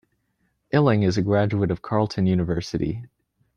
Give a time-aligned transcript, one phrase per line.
[0.73, 3.05] Illing is a graduate of Carleton University.